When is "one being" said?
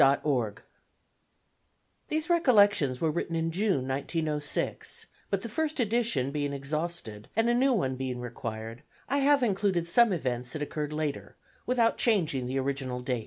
7.73-8.19